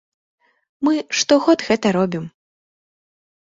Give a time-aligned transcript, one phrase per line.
[0.87, 2.25] Мы штогод гэта робім.